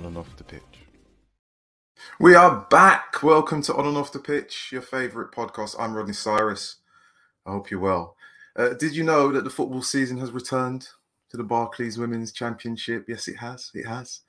[0.00, 0.62] on and off the pitch.
[2.18, 3.22] We are back.
[3.22, 5.76] Welcome to On and Off the Pitch, your favourite podcast.
[5.78, 6.76] I'm Rodney Cyrus.
[7.44, 8.16] I hope you're well.
[8.56, 10.88] Uh, did you know that the football season has returned
[11.28, 13.04] to the Barclays Women's Championship?
[13.08, 13.70] Yes, it has.
[13.74, 14.20] It has.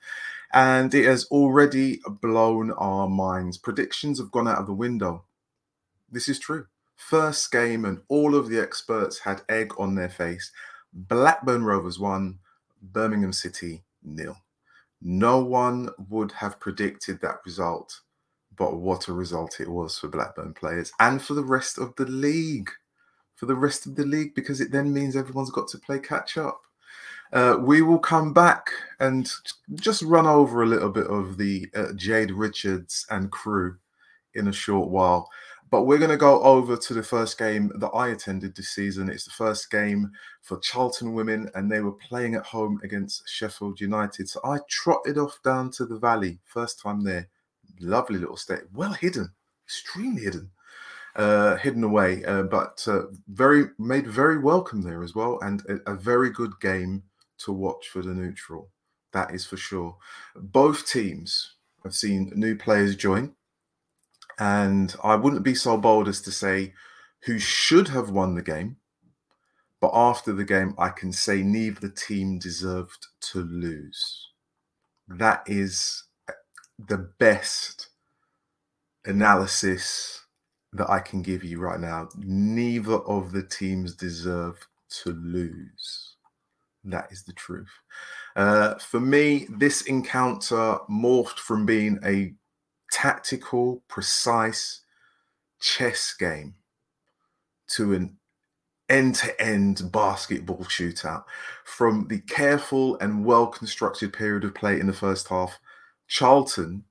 [0.52, 3.56] And it has already blown our minds.
[3.56, 5.24] Predictions have gone out of the window.
[6.10, 6.66] This is true.
[6.96, 10.52] First game, and all of the experts had egg on their face.
[10.92, 12.40] Blackburn Rovers won,
[12.82, 14.36] Birmingham City nil.
[15.02, 18.00] No one would have predicted that result,
[18.56, 22.06] but what a result it was for Blackburn players and for the rest of the
[22.06, 22.70] league.
[23.34, 26.38] For the rest of the league, because it then means everyone's got to play catch
[26.38, 26.62] up.
[27.32, 28.70] Uh, we will come back
[29.00, 29.28] and
[29.74, 33.78] just run over a little bit of the uh, Jade Richards and crew
[34.34, 35.28] in a short while.
[35.72, 39.08] But we're going to go over to the first game that I attended this season.
[39.08, 43.80] It's the first game for Charlton women, and they were playing at home against Sheffield
[43.80, 44.28] United.
[44.28, 47.26] So I trotted off down to the valley, first time there.
[47.80, 49.32] Lovely little state, well hidden,
[49.66, 50.50] extremely hidden,
[51.16, 55.92] uh, hidden away, uh, but uh, very made very welcome there as well, and a,
[55.92, 57.02] a very good game
[57.38, 58.68] to watch for the neutral.
[59.14, 59.96] That is for sure.
[60.36, 63.34] Both teams have seen new players join.
[64.38, 66.74] And I wouldn't be so bold as to say
[67.24, 68.76] who should have won the game.
[69.80, 74.28] But after the game, I can say neither team deserved to lose.
[75.08, 76.04] That is
[76.78, 77.88] the best
[79.04, 80.20] analysis
[80.72, 82.08] that I can give you right now.
[82.16, 84.56] Neither of the teams deserve
[85.02, 86.14] to lose.
[86.84, 87.70] That is the truth.
[88.34, 92.34] Uh, for me, this encounter morphed from being a
[92.92, 94.82] tactical, precise
[95.60, 96.54] chess game
[97.68, 98.16] to an
[98.88, 101.24] end to end basketball shootout.
[101.64, 105.58] From the careful and well constructed period of play in the first half,
[106.06, 106.84] Charlton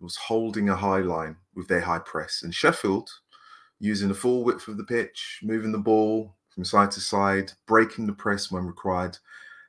[0.00, 3.10] was holding a high line with their high press, and Sheffield,
[3.80, 8.06] using the full width of the pitch, moving the ball from side to side, breaking
[8.06, 9.18] the press when required,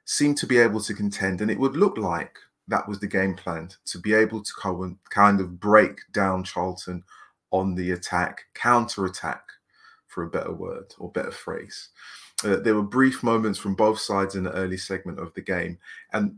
[0.05, 1.41] seemed to be able to contend.
[1.41, 2.37] And it would look like
[2.69, 7.03] that was the game plan to be able to kind of break down Charlton
[7.51, 9.41] on the attack, counter attack,
[10.07, 11.89] for a better word or better phrase.
[12.43, 15.77] Uh, there were brief moments from both sides in the early segment of the game,
[16.13, 16.35] and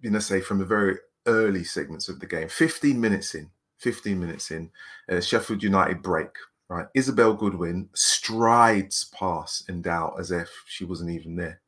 [0.00, 0.96] you know, say from the very
[1.26, 4.70] early segments of the game, 15 minutes in, 15 minutes in,
[5.10, 6.30] uh, Sheffield United break.
[6.68, 11.60] Right, Isabel Goodwin strides past N'Dow as if she wasn't even there,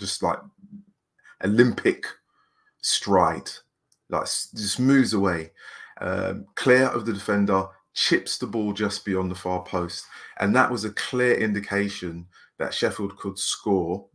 [0.00, 0.40] just like
[1.44, 2.06] Olympic
[2.80, 3.50] stride,
[4.08, 5.50] like just moves away,
[6.00, 10.06] um, clear of the defender, chips the ball just beyond the far post,
[10.38, 12.26] and that was a clear indication
[12.58, 14.06] that Sheffield could score,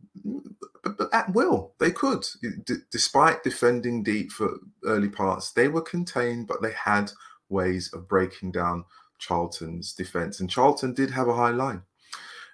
[0.82, 2.26] but, at will they could,
[2.64, 5.52] D- despite defending deep for early parts.
[5.52, 7.10] They were contained, but they had
[7.48, 8.84] ways of breaking down
[9.18, 11.82] Charlton's defence, and Charlton did have a high line.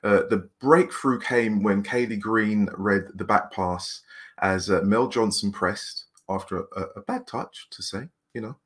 [0.03, 4.00] Uh, the breakthrough came when Kayleigh Green read the back pass
[4.41, 8.56] as uh, Mel Johnson pressed after a, a, bad touch, to say, you know,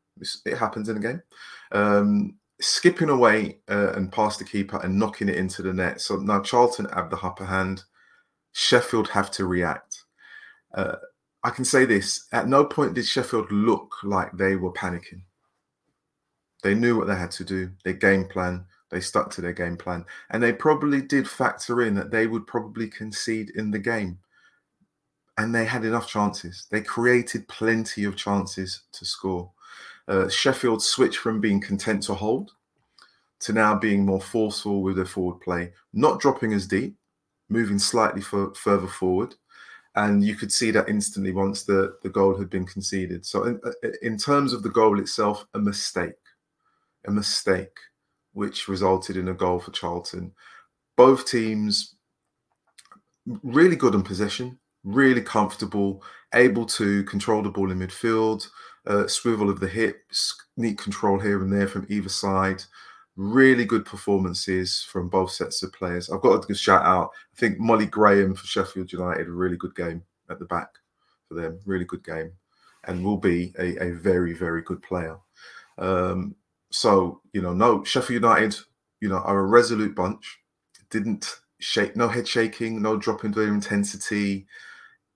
[0.44, 1.22] it happens in a game.
[1.72, 6.00] Um, skipping away uh, and past the keeper and knocking it into the net.
[6.00, 7.84] So now Charlton have the upper hand.
[8.52, 10.04] Sheffield have to react.
[10.74, 10.96] Uh,
[11.42, 15.22] I can say this at no point did Sheffield look like they were panicking.
[16.62, 19.76] They knew what they had to do, their game plan, they stuck to their game
[19.76, 24.18] plan, and they probably did factor in that they would probably concede in the game
[25.38, 26.66] and they had enough chances.
[26.70, 29.50] They created plenty of chances to score.
[30.06, 32.52] Uh, Sheffield switched from being content to hold
[33.40, 36.96] to now being more forceful with their forward play, not dropping as deep,
[37.48, 39.34] moving slightly for, further forward.
[39.96, 43.24] And you could see that instantly once the, the goal had been conceded.
[43.26, 46.14] So, in, uh, in terms of the goal itself, a mistake,
[47.06, 47.78] a mistake,
[48.32, 50.32] which resulted in a goal for Charlton.
[50.96, 51.94] Both teams
[53.42, 56.02] really good in possession, really comfortable,
[56.34, 58.46] able to control the ball in midfield,
[58.86, 62.62] uh, swivel of the hips, neat control here and there from either side.
[63.16, 66.10] Really good performances from both sets of players.
[66.10, 67.10] I've got give shout out.
[67.32, 70.68] I think Molly Graham for Sheffield United, a really good game at the back
[71.28, 71.60] for them.
[71.64, 72.32] Really good game,
[72.84, 75.16] and will be a, a very very good player.
[75.78, 76.34] Um,
[76.70, 78.56] so you know, no Sheffield United,
[79.00, 80.40] you know, are a resolute bunch.
[80.90, 84.48] Didn't shake, no head shaking, no drop in their intensity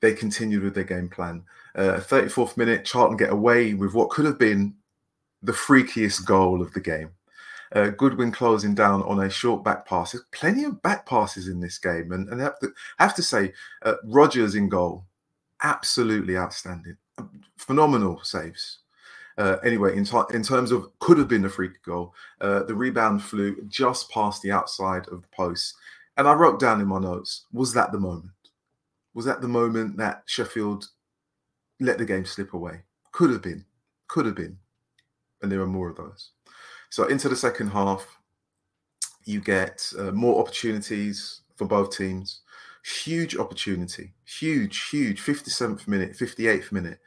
[0.00, 1.42] they continued with their game plan.
[1.74, 4.74] Uh, 34th minute, Charlton get away with what could have been
[5.42, 7.10] the freakiest goal of the game.
[7.74, 10.12] Uh, Goodwin closing down on a short back pass.
[10.12, 13.14] There's plenty of back passes in this game, and, and I have to, I have
[13.16, 13.52] to say,
[13.84, 15.04] uh, Rogers in goal,
[15.62, 16.96] absolutely outstanding,
[17.58, 18.78] phenomenal saves.
[19.36, 22.74] Uh, anyway, in, t- in terms of could have been a free goal, uh, the
[22.74, 25.74] rebound flew just past the outside of the post.
[26.16, 28.32] And I wrote down in my notes, was that the moment?
[29.18, 30.90] Was that the moment that Sheffield
[31.80, 32.82] let the game slip away?
[33.10, 33.64] Could have been,
[34.06, 34.58] could have been.
[35.42, 36.30] And there are more of those.
[36.90, 38.06] So into the second half,
[39.24, 42.42] you get uh, more opportunities for both teams.
[43.02, 45.20] Huge opportunity, huge, huge.
[45.20, 47.00] 57th minute, 58th minute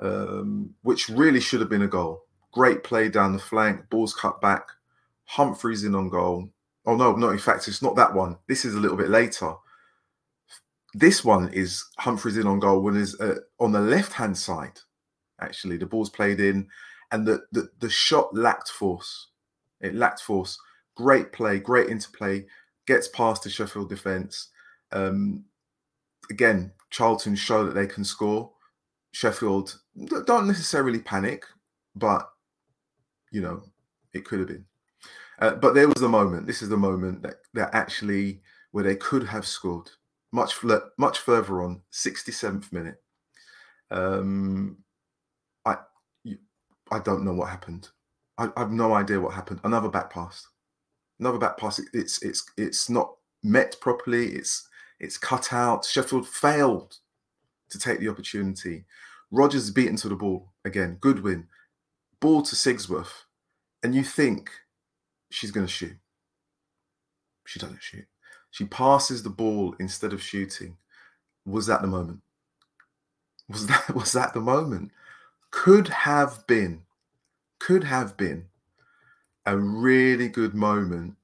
[0.00, 2.24] um, which really should have been a goal.
[2.50, 4.66] Great play down the flank, balls cut back,
[5.26, 6.48] Humphreys in on goal.
[6.86, 8.36] Oh no, no, in fact, it's not that one.
[8.48, 9.54] This is a little bit later.
[10.94, 14.78] This one is Humphreys in on goal when is uh, on the left hand side.
[15.40, 16.68] Actually, the ball's played in,
[17.10, 19.28] and the, the the shot lacked force.
[19.80, 20.58] It lacked force.
[20.96, 22.44] Great play, great interplay.
[22.86, 24.50] Gets past the Sheffield defence.
[24.92, 25.44] Um,
[26.30, 28.52] again, Charlton show that they can score.
[29.12, 29.78] Sheffield
[30.26, 31.44] don't necessarily panic,
[31.96, 32.28] but
[33.30, 33.62] you know,
[34.12, 34.64] it could have been.
[35.38, 36.46] Uh, but there was the moment.
[36.46, 39.90] This is the moment that, that actually where they could have scored
[40.32, 40.56] much
[40.98, 43.00] much further on, 67th minute.
[43.90, 44.78] Um,
[45.64, 45.76] I
[46.90, 47.88] I don't know what happened.
[48.38, 49.60] I, I, have no idea what happened.
[49.64, 50.46] Another back pass,
[51.20, 51.80] another back pass.
[51.92, 53.12] It's it's it's not
[53.42, 54.28] met properly.
[54.28, 54.68] It's
[54.98, 55.84] it's cut out.
[55.84, 56.96] Sheffield failed
[57.70, 58.84] to take the opportunity.
[59.30, 60.98] Rogers beaten to the ball again.
[61.00, 61.48] Goodwin,
[62.20, 63.24] ball to Sigsworth,
[63.82, 64.50] and you think
[65.30, 65.96] she's going to shoot.
[67.46, 68.06] She doesn't shoot.
[68.52, 70.76] She passes the ball instead of shooting.
[71.44, 72.20] Was that the moment?
[73.48, 74.92] Was that was that the moment?
[75.50, 76.82] Could have been,
[77.58, 78.46] could have been
[79.44, 81.16] a really good moment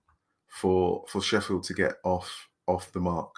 [0.48, 3.34] for for Sheffield to get off off the mark.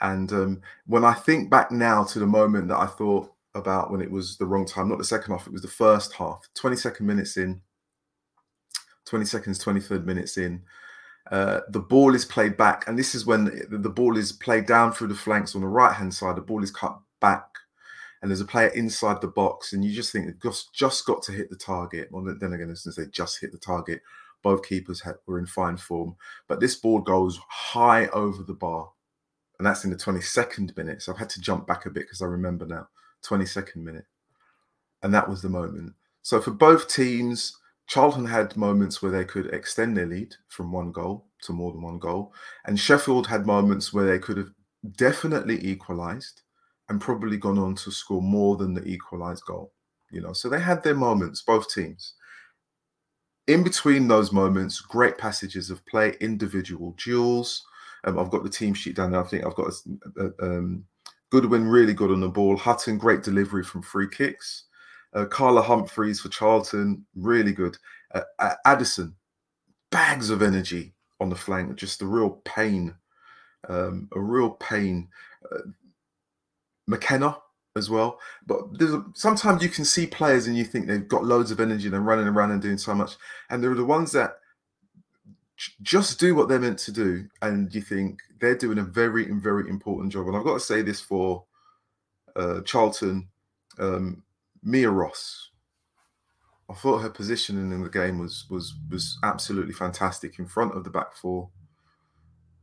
[0.00, 4.00] And um, when I think back now to the moment that I thought about when
[4.00, 7.02] it was the wrong time, not the second half, it was the first half, 22nd
[7.02, 7.60] minutes in,
[9.04, 10.60] 20 seconds, 23rd minutes in.
[11.32, 14.66] Uh, the ball is played back, and this is when the, the ball is played
[14.66, 16.36] down through the flanks on the right hand side.
[16.36, 17.46] The ball is cut back,
[18.20, 21.32] and there's a player inside the box, and you just think just just got to
[21.32, 22.08] hit the target.
[22.10, 24.02] Well, then again, as they just hit the target,
[24.42, 26.16] both keepers had, were in fine form,
[26.48, 28.90] but this ball goes high over the bar,
[29.58, 31.00] and that's in the 22nd minute.
[31.00, 32.88] So I've had to jump back a bit because I remember now,
[33.24, 34.04] 22nd minute.
[35.02, 35.94] And that was the moment.
[36.20, 37.56] So for both teams,
[37.92, 41.82] Charlton had moments where they could extend their lead from one goal to more than
[41.82, 42.32] one goal.
[42.64, 44.48] And Sheffield had moments where they could have
[44.96, 46.40] definitely equalised
[46.88, 49.74] and probably gone on to score more than the equalised goal.
[50.10, 52.14] You know, so they had their moments, both teams.
[53.46, 57.62] In between those moments, great passages of play, individual duels,
[58.04, 59.20] um, I've got the team sheet down there.
[59.20, 59.70] I think I've got
[60.16, 60.86] a, a, um,
[61.28, 62.56] Goodwin really good on the ball.
[62.56, 64.64] Hutton, great delivery from free kicks.
[65.14, 67.76] Uh, Carla Humphreys for Charlton, really good.
[68.14, 69.14] Uh, Addison,
[69.90, 72.94] bags of energy on the flank, just a real pain,
[73.68, 75.08] um, a real pain.
[75.50, 75.58] Uh,
[76.88, 77.36] McKenna
[77.76, 81.50] as well, but a, sometimes you can see players and you think they've got loads
[81.50, 83.12] of energy and they're running around and doing so much,
[83.50, 84.38] and there are the ones that
[85.82, 89.68] just do what they're meant to do, and you think they're doing a very, very
[89.68, 90.26] important job.
[90.26, 91.44] And I've got to say this for
[92.34, 93.28] uh, Charlton,
[93.78, 94.22] um,
[94.62, 95.50] Mia Ross.
[96.70, 100.84] I thought her positioning in the game was was was absolutely fantastic in front of
[100.84, 101.50] the back four,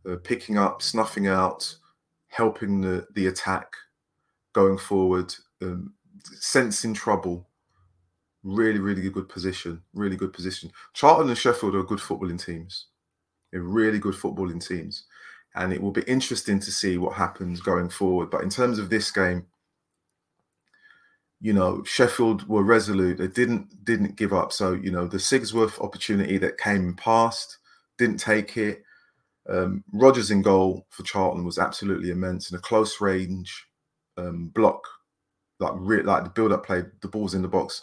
[0.09, 1.75] uh, picking up, snuffing out,
[2.29, 3.73] helping the the attack
[4.53, 7.47] going forward, um, sensing trouble.
[8.43, 9.81] Really, really good position.
[9.93, 10.71] Really good position.
[10.93, 12.87] Charlton and Sheffield are good footballing teams.
[13.51, 15.03] They're really good footballing teams.
[15.55, 18.29] And it will be interesting to see what happens going forward.
[18.29, 19.45] But in terms of this game,
[21.41, 23.17] you know, Sheffield were resolute.
[23.17, 24.51] They didn't didn't give up.
[24.51, 27.57] So, you know, the Sigsworth opportunity that came past,
[27.97, 28.83] didn't take it.
[29.47, 33.67] Um, Rogers in goal for Charlton was absolutely immense in a close range
[34.17, 34.83] um, block,
[35.59, 37.81] like re- like the build up play, the balls in the box,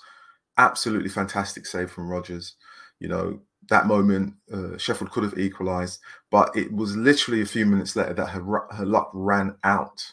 [0.59, 2.55] absolutely fantastic save from Rogers.
[3.01, 7.67] You know, that moment, uh, Sheffield could have equalised, but it was literally a few
[7.67, 10.13] minutes later that her, her luck ran out.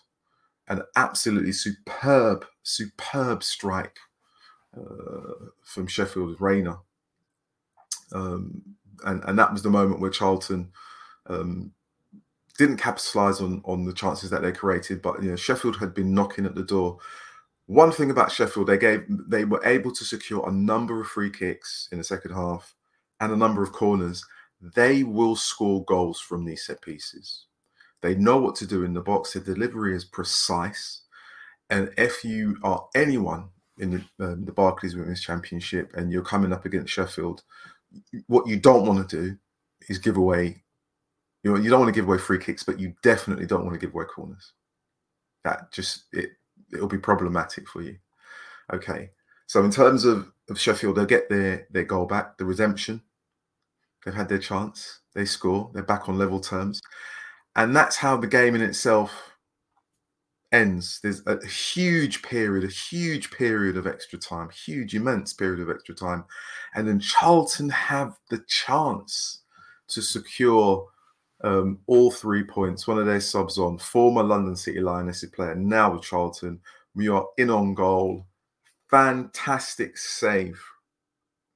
[0.70, 3.98] An absolutely superb, superb strike
[4.76, 6.78] uh, from Sheffield Rayner.
[8.12, 8.62] Um,
[9.06, 10.72] and, and that was the moment where Charlton
[11.28, 11.72] um,
[12.58, 16.14] didn't capitalise on, on the chances that they created, but you know, Sheffield had been
[16.14, 16.98] knocking at the door.
[17.66, 21.30] One thing about Sheffield, they gave they were able to secure a number of free
[21.30, 22.76] kicks in the second half
[23.20, 24.26] and a number of corners,
[24.62, 27.46] they will score goals from these set pieces.
[28.02, 29.34] They know what to do in the box.
[29.34, 31.03] Their delivery is precise.
[31.70, 36.54] And if you are anyone in the, um, the Barclays Women's Championship and you're coming
[36.54, 37.44] up against Sheffield,
[38.28, 39.38] what you don't want to do
[39.90, 40.64] is give away.
[41.44, 43.74] You know, you don't want to give away free kicks, but you definitely don't want
[43.74, 44.54] to give away corners.
[45.44, 46.32] That just it
[46.72, 47.98] it'll be problematic for you.
[48.74, 49.10] Okay,
[49.48, 53.02] so in terms of of Sheffield, they'll get their their goal back, the redemption.
[54.06, 55.02] They've had their chance.
[55.14, 55.70] They score.
[55.74, 56.82] They're back on level terms,
[57.56, 59.33] and that's how the game in itself
[60.54, 61.00] ends.
[61.02, 65.96] There's a huge period, a huge period of extra time, huge, immense period of extra
[65.96, 66.24] time.
[66.76, 69.42] And then Charlton have the chance
[69.90, 70.88] to secure
[71.44, 72.88] um, all three points.
[72.88, 76.62] One of their subs on, former London City Lioness player, now with Charlton.
[76.96, 78.28] We are in on goal.
[78.90, 80.62] Fantastic save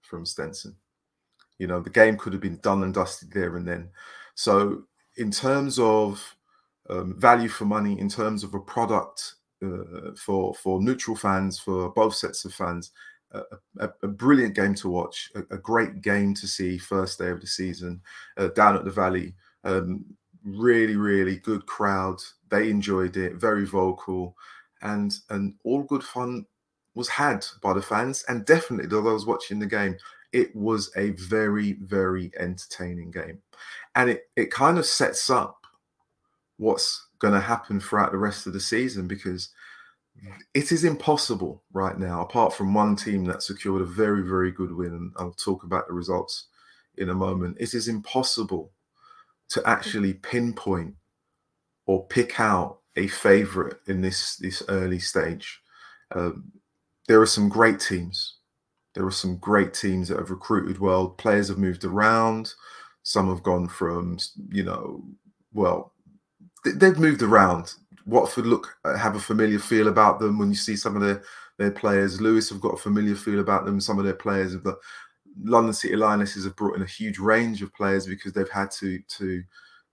[0.02, 0.76] from Stenson.
[1.60, 3.90] You know, the game could have been done and dusted there and then.
[4.36, 4.84] So,
[5.18, 6.37] in terms of
[6.90, 11.90] um, value for money in terms of a product uh, for for neutral fans, for
[11.92, 12.92] both sets of fans.
[13.80, 17.42] A, a, brilliant game to watch, a, a, great game to see first day of
[17.42, 18.02] the season
[18.38, 19.36] uh, down at the Valley.
[19.66, 20.06] Um,
[20.46, 22.22] really, really good crowd.
[22.50, 24.36] They enjoyed it, very vocal,
[24.82, 26.46] and and all good fun
[26.96, 28.24] was had by the fans.
[28.28, 29.98] And definitely, though I was watching the game,
[30.32, 33.40] it was a very, very entertaining game,
[33.96, 35.57] and it it kind of sets up
[36.58, 39.50] what's going to happen throughout the rest of the season because
[40.54, 44.74] it is impossible right now, apart from one team that secured a very, very good
[44.76, 44.94] win.
[44.94, 46.48] And I'll talk about the results
[46.98, 47.58] in a moment.
[47.60, 48.72] It is impossible
[49.50, 50.96] to actually pinpoint
[51.86, 55.62] or pick out a favorite in this this early stage.
[56.14, 56.52] Um,
[57.08, 58.38] there are some great teams.
[58.96, 61.10] There are some great teams that have recruited well.
[61.10, 62.54] Players have moved around.
[63.04, 64.18] Some have gone from,
[64.50, 65.04] you know,
[65.54, 65.94] well,
[66.76, 67.74] they've moved around.
[68.06, 71.24] Watford look uh, have a familiar feel about them when you see some of their
[71.58, 72.22] their players.
[72.22, 73.82] Lewes have got a familiar feel about them.
[73.82, 74.78] Some of their players got
[75.44, 79.00] London City Lionesses have brought in a huge range of players because they've had to
[79.00, 79.44] to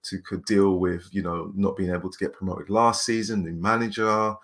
[0.04, 4.34] to deal with you know not being able to get promoted last season, new manager,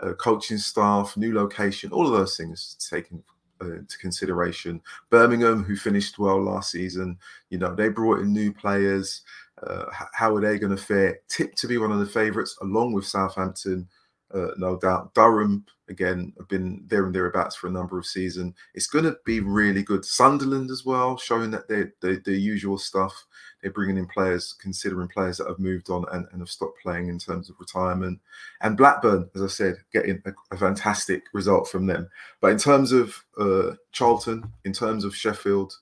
[0.00, 3.22] uh, coaching staff, new location, all of those things taken
[3.60, 4.80] uh, into consideration.
[5.10, 7.18] Birmingham, who finished well last season,
[7.50, 9.22] you know they brought in new players.
[9.66, 11.18] Uh, how are they going to fare?
[11.28, 13.88] Tipped to be one of the favourites, along with Southampton,
[14.32, 15.14] uh, no doubt.
[15.14, 18.54] Durham, again, have been there and thereabouts for a number of seasons.
[18.74, 20.04] It's going to be really good.
[20.04, 23.26] Sunderland as well, showing that they're, the usual stuff.
[23.62, 27.08] They're bringing in players, considering players that have moved on and, and have stopped playing
[27.08, 28.20] in terms of retirement.
[28.60, 32.08] And Blackburn, as I said, getting a, a fantastic result from them.
[32.40, 35.74] But in terms of uh, Charlton, in terms of Sheffield,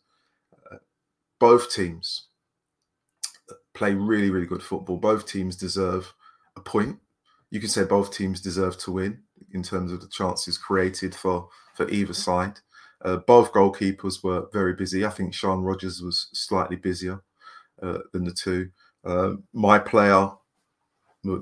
[0.73, 0.76] uh,
[1.38, 2.25] both teams
[3.76, 4.97] play really, really good football.
[4.97, 6.12] Both teams deserve
[6.56, 6.99] a point.
[7.50, 11.49] You can say both teams deserve to win in terms of the chances created for
[11.75, 12.59] for either side.
[13.04, 15.04] Uh, both goalkeepers were very busy.
[15.04, 17.23] I think Sean Rogers was slightly busier
[17.83, 18.71] uh, than the two.
[19.04, 20.30] Uh, my player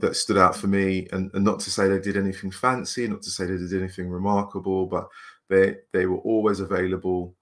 [0.00, 3.20] that stood out for me, and, and, not to say they did anything fancy, not
[3.20, 5.08] to say they did anything remarkable, but
[5.48, 7.34] they they were always available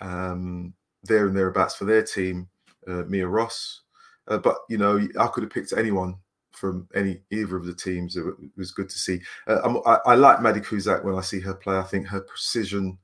[0.00, 2.48] um, there and thereabouts for their team.
[2.86, 3.82] Uh, Mia Ross,
[4.28, 6.16] uh, but you know, I could have picked anyone
[6.52, 8.16] from any either of the teams.
[8.16, 8.24] It,
[8.56, 9.20] was good to see.
[9.46, 11.76] Uh, I, I, like Maddie Cusack when I see her play.
[11.76, 12.98] I think her precision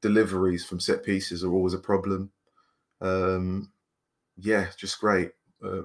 [0.00, 2.30] deliveries from set pieces are always a problem.
[3.00, 3.70] Um,
[4.36, 5.32] yeah, just great.
[5.64, 5.82] Uh,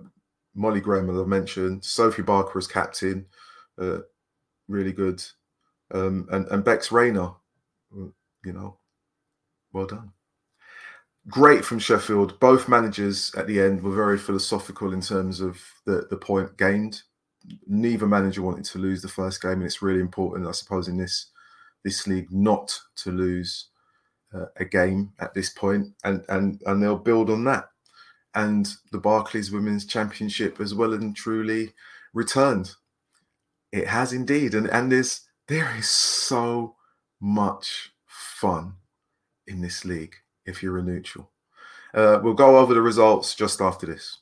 [0.53, 3.25] Molly Graham, as I mentioned, Sophie Barker as captain,
[3.77, 3.99] uh,
[4.67, 5.21] really good,
[5.91, 7.31] um, and and Bex Rayner,
[7.93, 8.07] uh,
[8.45, 8.77] you know,
[9.73, 10.13] well done
[11.29, 12.39] great from Sheffield.
[12.39, 17.01] Both managers at the end were very philosophical in terms of the, the point gained.
[17.67, 20.97] Neither manager wanted to lose the first game, and it's really important, I suppose, in
[20.97, 21.27] this
[21.83, 23.67] this league not to lose
[24.33, 27.69] uh, a game at this point, and and and they'll build on that.
[28.33, 31.73] And the Barclays Women's Championship as well and truly
[32.13, 32.71] returned.
[33.71, 36.75] It has indeed, and and there's there is so
[37.21, 38.73] much fun
[39.47, 40.15] in this league
[40.45, 41.29] if you're a neutral.
[41.93, 44.19] Uh, we'll go over the results just after this.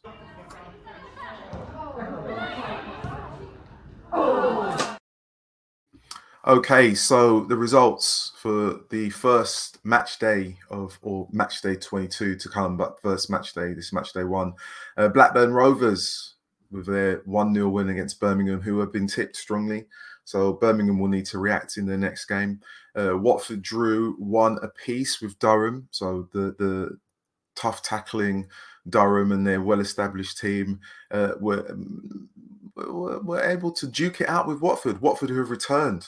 [6.45, 12.49] Okay, so the results for the first match day of, or match day 22 to
[12.49, 14.53] come, but first match day, this match day one.
[14.97, 16.33] Uh, Blackburn Rovers
[16.69, 19.85] with their 1 0 win against Birmingham, who have been tipped strongly.
[20.25, 22.59] So Birmingham will need to react in their next game.
[22.95, 25.87] Uh, Watford drew one apiece with Durham.
[25.91, 26.97] So the the
[27.55, 28.47] tough tackling
[28.89, 30.79] Durham and their well-established team
[31.11, 31.75] uh, were,
[32.75, 35.01] were, were able to duke it out with Watford.
[35.01, 36.07] Watford who have returned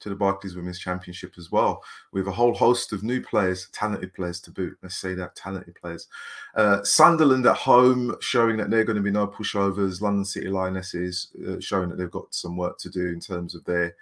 [0.00, 4.12] to the Barclays Women's Championship as well, with a whole host of new players, talented
[4.12, 4.76] players to boot.
[4.82, 6.06] Let's say that talented players.
[6.54, 10.02] Uh, Sunderland at home, showing that they're going to be no pushovers.
[10.02, 13.64] London City Lionesses uh, showing that they've got some work to do in terms of
[13.64, 13.94] their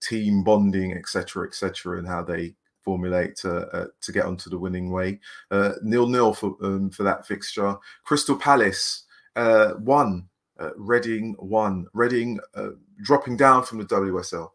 [0.00, 4.90] team bonding, etc., etc., and how they formulate to uh, to get onto the winning
[4.90, 5.20] way.
[5.50, 7.76] Uh, nil nil for um, for that fixture.
[8.04, 9.04] Crystal Palace
[9.36, 10.28] uh, one.
[10.58, 11.86] Uh, Reading one.
[11.92, 12.70] Reading uh,
[13.02, 14.50] dropping down from the WSL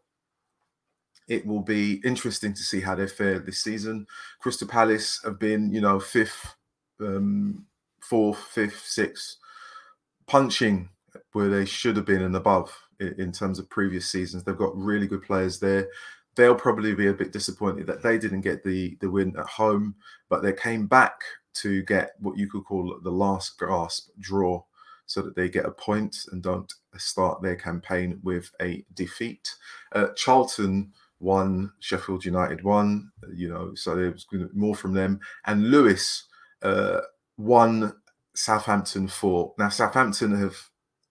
[1.28, 4.06] it will be interesting to see how they fare this season.
[4.40, 6.54] Crystal Palace have been, you know, fifth,
[7.00, 7.66] um,
[8.00, 9.36] fourth, fifth, sixth,
[10.26, 10.88] punching
[11.32, 14.44] where they should have been and above in, terms of previous seasons.
[14.44, 15.88] They've got really good players there.
[16.36, 19.94] They'll probably be a bit disappointed that they didn't get the the win at home,
[20.28, 21.20] but they came back
[21.54, 24.62] to get what you could call the last gasp draw
[25.06, 29.54] so that they get a point and don't start their campaign with a defeat.
[29.92, 35.20] Uh, Charlton won, Sheffield United won, you know, so there was more from them.
[35.46, 36.24] And Lewes
[36.62, 37.00] uh,
[37.36, 37.92] one,
[38.34, 39.54] Southampton four.
[39.58, 40.56] Now, Southampton have,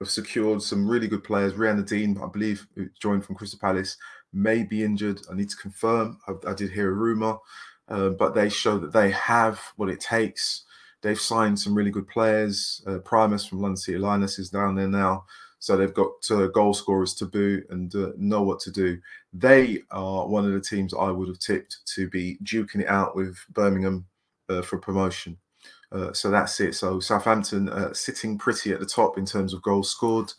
[0.03, 1.53] have secured some really good players.
[1.53, 2.67] Rianna Dean, I believe,
[2.99, 3.97] joined from Crystal Palace,
[4.33, 5.21] may be injured.
[5.31, 6.19] I need to confirm.
[6.27, 7.37] I, I did hear a rumour,
[7.87, 10.65] uh, but they show that they have what it takes.
[11.01, 12.81] They've signed some really good players.
[12.85, 15.25] Uh, Primus from London City Lioness is down there now.
[15.59, 18.99] So they've got uh, goal scorers to boot and uh, know what to do.
[19.31, 23.15] They are one of the teams I would have tipped to be duking it out
[23.15, 24.05] with Birmingham
[24.49, 25.37] uh, for promotion.
[25.93, 26.73] Uh, so that's it.
[26.75, 30.33] So Southampton uh, sitting pretty at the top in terms of goals scored,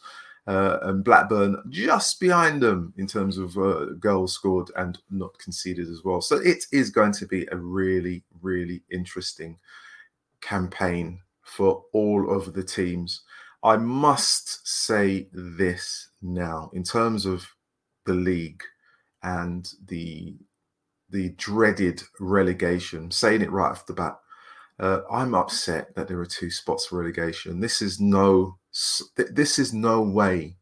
[0.46, 3.56] uh, and Blackburn just behind them in terms of
[4.00, 6.20] goals scored and not conceded as well.
[6.20, 9.58] So it is going to be a really, really interesting
[10.40, 13.22] campaign for all of the teams.
[13.62, 17.46] I must say this now in terms of
[18.04, 18.62] the league
[19.22, 20.34] and the
[21.10, 23.10] the dreaded relegation.
[23.10, 24.16] Saying it right off the bat,
[24.80, 27.60] uh, I'm upset that there are two spots for relegation.
[27.60, 28.58] This is no
[29.16, 30.56] this is no way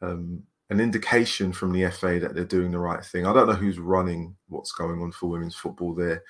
[0.00, 3.26] um, an indication from the FA that they're doing the right thing.
[3.26, 6.22] I don't know who's running what's going on for women's football there.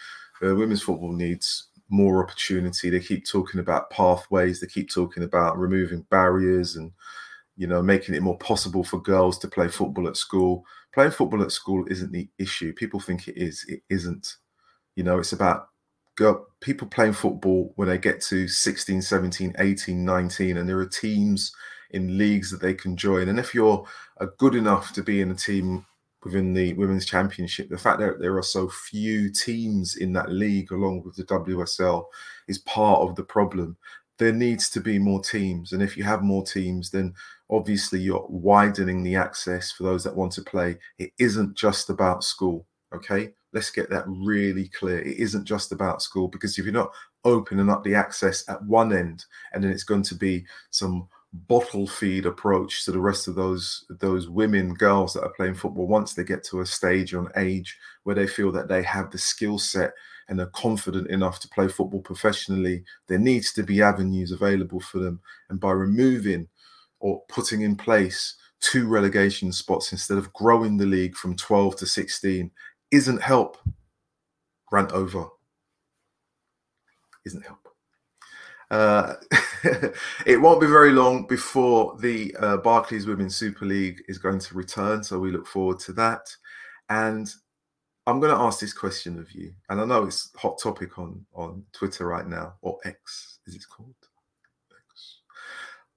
[0.43, 2.89] Uh, women's football needs more opportunity.
[2.89, 4.61] They keep talking about pathways.
[4.61, 6.91] They keep talking about removing barriers and
[7.57, 10.65] you know making it more possible for girls to play football at school.
[10.95, 12.73] Playing football at school isn't the issue.
[12.73, 13.65] People think it is.
[13.69, 14.37] It isn't.
[14.97, 15.69] You know, it's about
[16.61, 21.53] people playing football when they get to 16, 17, 18, 19 and there are teams
[21.91, 23.29] in leagues that they can join.
[23.29, 23.87] And if you're
[24.21, 25.85] uh, good enough to be in a team
[26.25, 27.69] within the women's championship.
[27.69, 32.05] The fact that there are so few teams in that league, along with the WSL,
[32.49, 33.77] is part of the problem.
[34.19, 37.15] There needs to be more teams, and if you have more teams, then
[37.51, 40.79] obviously you're widening the access for those that want to play.
[40.99, 43.33] It isn't just about school, okay?
[43.53, 45.01] Let's get that really clear.
[45.01, 46.93] It isn't just about school because if you're not
[47.25, 51.09] opening up the access at one end, and then it's going to be some
[51.49, 55.87] bottle feed approach to the rest of those those women girls that are playing football
[55.87, 59.17] once they get to a stage on age where they feel that they have the
[59.17, 59.93] skill set
[60.29, 64.99] and are confident enough to play football professionally there needs to be avenues available for
[64.99, 66.47] them and by removing
[67.01, 71.87] or putting in place two relegation spots instead of growing the league from 12 to
[71.87, 72.51] 16
[72.93, 73.57] isn't help
[74.71, 75.27] rant over
[77.25, 77.63] isn't help
[78.73, 79.17] uh,
[80.27, 84.55] it won't be very long before the uh, Barclays Women's Super League is going to
[84.55, 86.35] return, so we look forward to that.
[86.89, 87.31] And
[88.07, 91.27] I'm going to ask this question of you, and I know it's hot topic on
[91.35, 93.95] on Twitter right now, or X, is it called?
[94.91, 95.19] X.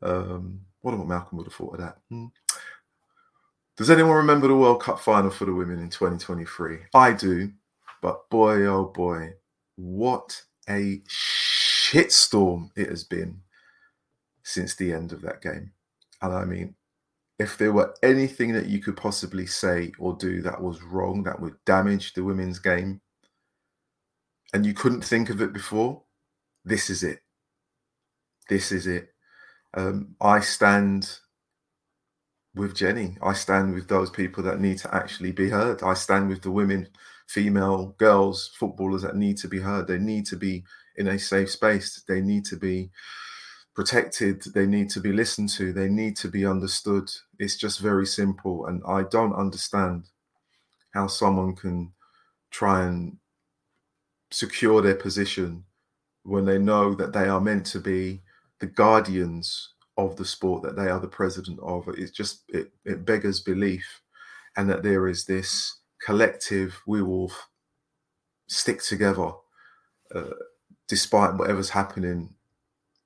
[0.02, 1.98] Um, what about Malcolm would have thought of that?
[2.10, 2.26] Hmm.
[3.78, 6.78] Does anyone remember the World Cup final for the women in 2023?
[6.94, 7.52] I do,
[8.02, 9.34] but boy, oh boy,
[9.76, 13.42] what a shitstorm it has been
[14.44, 15.74] since the end of that game.
[16.22, 16.76] And I mean,
[17.38, 21.40] if there were anything that you could possibly say or do that was wrong, that
[21.40, 23.02] would damage the women's game,
[24.54, 26.02] and you couldn't think of it before,
[26.64, 27.20] this is it.
[28.48, 29.10] This is it.
[29.74, 31.20] Um, I stand
[32.56, 33.18] with Jenni.
[33.22, 35.84] I stand with those people that need to actually be heard.
[35.84, 36.88] I stand with the women,
[37.28, 39.88] female, girls, footballers that need to be heard.
[39.88, 40.64] They need to be
[40.98, 42.04] in a safe space.
[42.08, 42.90] They need to be
[43.76, 44.42] protected.
[44.54, 45.74] They need to be listened to.
[45.74, 47.10] They need to be understood.
[47.40, 48.68] It's just very simple.
[48.68, 50.06] And I don't understand
[50.94, 51.92] how someone can
[52.52, 53.18] try and
[54.32, 55.66] secure their position
[56.24, 58.22] when they know that they are meant to be
[58.60, 61.88] the guardians of the sport that they are the president of.
[61.90, 64.02] It's just it, it beggars belief.
[64.58, 67.32] and that there is this collective, we will
[68.48, 69.32] stick together
[70.14, 70.36] uh,
[70.88, 72.34] despite whatever's happening,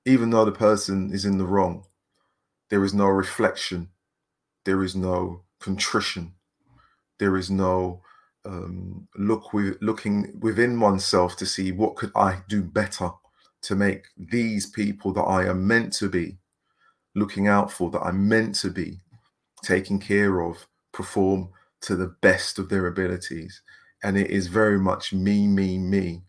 [0.04, 1.84] even though the person is in the wrong.
[2.68, 3.88] There is no reflection,
[4.64, 6.34] there is no contrition,
[7.18, 8.02] there is no
[8.44, 13.10] um, look with looking within oneself to see what could I do better
[13.62, 16.38] to make these people that I am meant to be
[17.14, 19.00] looking out for, that I'm meant to be
[19.62, 21.50] taking care of, perform
[21.82, 23.62] to the best of their abilities.
[24.02, 26.22] And it is very much me, me, me.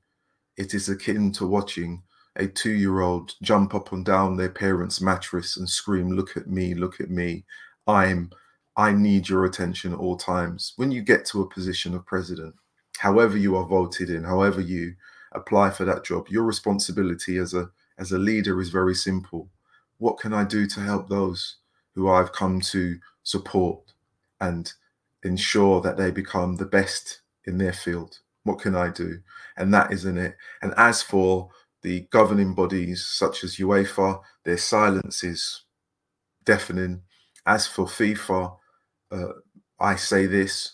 [0.57, 2.03] It is akin to watching
[2.35, 6.47] a two year old jump up and down their parents' mattress and scream, Look at
[6.47, 7.45] me, look at me.
[7.87, 8.31] I'm
[8.77, 10.73] I need your attention at all times.
[10.77, 12.55] When you get to a position of president,
[12.97, 14.95] however you are voted in, however you
[15.33, 19.49] apply for that job, your responsibility as a as a leader is very simple.
[20.01, 21.57] What can I do to help those
[21.93, 23.93] who I've come to support
[24.39, 24.73] and
[25.23, 28.17] ensure that they become the best in their field?
[28.41, 29.19] What can I do?
[29.57, 30.37] And that isn't it.
[30.63, 31.51] And as for
[31.83, 35.65] the governing bodies such as UEFA, their silence is
[36.45, 37.03] deafening.
[37.45, 38.57] As for FIFA,
[39.11, 39.33] uh,
[39.79, 40.71] I say this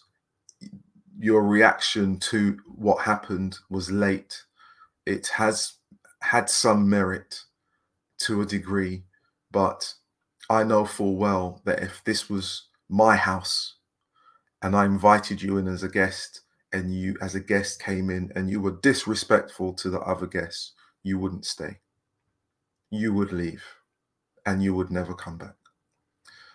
[1.20, 4.42] your reaction to what happened was late.
[5.06, 5.74] It has
[6.22, 7.42] had some merit
[8.20, 9.04] to a degree,
[9.58, 9.92] but
[10.52, 13.78] I know full well that if this was my house
[14.62, 16.42] and I invited you in as a guest,
[16.74, 20.74] and you, as a guest, came in and you were disrespectful to the other guests,
[21.02, 21.80] you wouldn't stay.
[22.92, 23.64] You would leave
[24.46, 25.56] and you would never come back.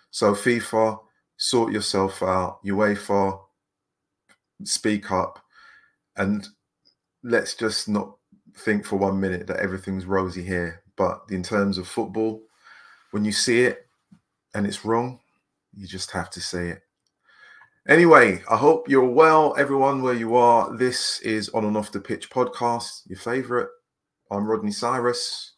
[0.09, 0.99] So, FIFA,
[1.35, 2.63] sort yourself out.
[2.63, 3.37] UEFA,
[4.63, 5.43] speak up.
[6.15, 6.47] And
[7.21, 8.15] let's just not
[8.59, 10.83] think for one minute that everything's rosy here.
[10.95, 12.43] But in terms of football,
[13.13, 13.85] when you see it
[14.55, 15.19] and it's wrong,
[15.71, 16.81] you just have to say it.
[17.87, 20.75] Anyway, I hope you're well, everyone, where you are.
[20.75, 23.69] This is On and Off the Pitch podcast, your favorite.
[24.31, 25.51] I'm Rodney Cyrus,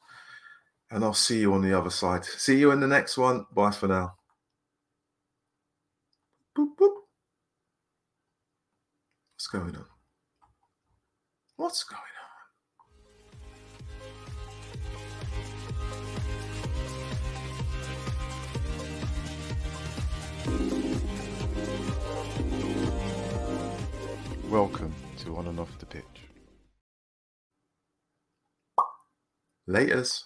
[0.91, 2.25] and I'll see you on the other side.
[2.25, 3.45] See you in the next one.
[3.53, 4.15] Bye for now.
[6.57, 6.93] Boop, boop.
[9.35, 9.85] What's going on?
[11.55, 12.14] What's going on?
[24.49, 26.03] Welcome to On and Off the Pitch.
[29.67, 30.25] Laters.